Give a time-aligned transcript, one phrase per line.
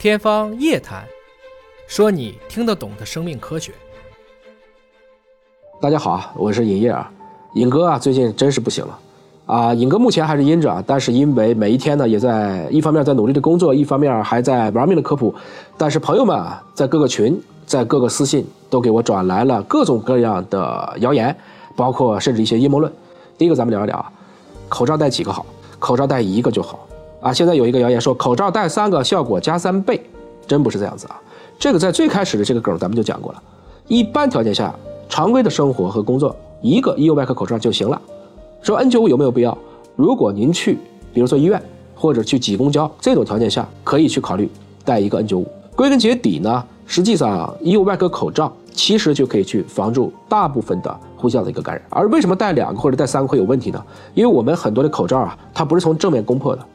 [0.00, 1.02] 天方夜谭，
[1.86, 3.70] 说你听得懂的生命科学。
[5.78, 7.12] 大家好啊，我是尹烨啊。
[7.52, 8.98] 尹哥啊，最近真是不行了
[9.44, 9.74] 啊。
[9.74, 15.34] 尹哥目前还是阴着啊，但是因为每一天呢，也在一方面在努力的工作，一方面还在玩命的科普。
[15.76, 21.36] 但是朋友们啊，在各个群，在各个私信都给我转来了各种各样的谣言，
[21.76, 22.90] 包括甚至一些阴谋论。
[23.36, 24.10] 第一个，咱们聊一聊啊，
[24.70, 25.44] 口罩戴几个好？
[25.78, 26.86] 口罩戴一个就好。
[27.20, 30.00] 啊，现在有一个谣言说口罩戴三个效果加三倍，
[30.46, 31.20] 真不是这样子啊！
[31.58, 33.42] 这个在最开始的这个梗咱们就讲过了。
[33.88, 34.74] 一般条件下，
[35.06, 38.00] 常规的生活和工作，一个医用外科口罩就行了。
[38.62, 39.56] 说 N95 有没有必要？
[39.96, 40.78] 如果您去，
[41.12, 41.62] 比如说医院
[41.94, 44.50] 或者去挤公交这种条件下，可以去考虑
[44.82, 45.44] 戴一个 N95。
[45.76, 51.84] 归根结底呢，实际上医用外科口罩其实就可以去防住大部分的呼吸道的一个感染。
[51.90, 53.84] 而为什么戴两个或者戴三个会有问题呢？
[54.14, 56.66] 因为我们很多的口罩啊，它不是从正面攻破的。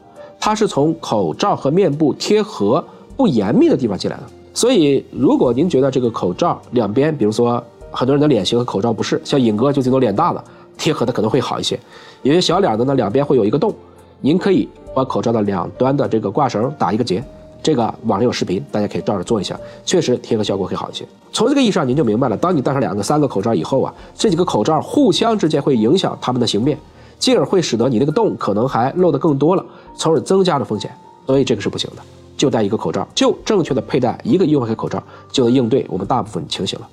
[0.46, 2.82] 它是从口罩和面部贴合
[3.16, 4.22] 不严密的地方进来的，
[4.54, 10.44] 所以如果您觉得这个口罩两边，比如说很多人的脸型和口罩不适，像尹哥就这种脸大的，
[10.78, 11.76] 贴合的可能会好一些。
[12.22, 13.74] 有些小脸的呢，两边会有一个洞，
[14.20, 17.20] 您可以把口罩的两端的这个挂绳打一个结，
[17.60, 21.04] 这个网上有视频，大家可以照着做一下，确实贴合效果会好一些。
[21.32, 26.78] 从这个意义上，您就明白了，当你戴上两个、三个口罩以后啊，这几个口罩互相之间会影响它们的形变。
[27.18, 29.64] 进而会使得你那个洞可能还漏得更多了，
[29.96, 30.94] 从而增加了风险，
[31.26, 32.02] 所以这个是不行的。
[32.36, 35.02] 就戴一个口罩，就正确的佩戴一个医用外科口罩，
[35.32, 36.88] 就能应对我们大部分情形了。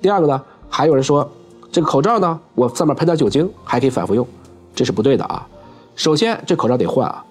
[0.00, 1.28] 第二个呢，还有人说
[1.70, 4.26] 这个口罩呢，我上面喷点酒精还可以反复用，
[4.74, 5.46] 这是不对的啊。
[5.94, 7.22] 首先这口罩得换啊，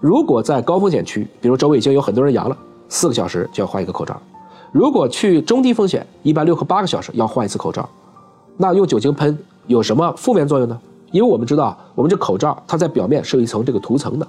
[0.00, 2.56] 如果在高风险区，比如周围已经有很多人阳了，
[2.88, 4.14] 四个小时就要换一个口罩；
[4.72, 7.86] 如果去中低风险，一般六和八个小时要换一次口罩。
[8.56, 10.80] 那用酒精喷有什么负面作用呢？
[11.10, 14.26] 因为我们知道，我们这口罩它在表面是有一层这个涂层的，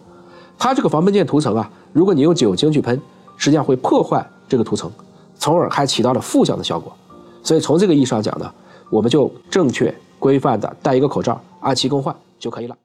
[0.57, 2.99] 它这个防喷溅涂层啊，如果你用酒精去喷，
[3.37, 4.91] 实际上会破坏这个涂层，
[5.35, 6.91] 从而还起到了负向的效果。
[7.41, 8.49] 所以从这个意义上讲呢，
[8.89, 12.75] 我们就正确规范的戴一个口罩，按期更换就可以了。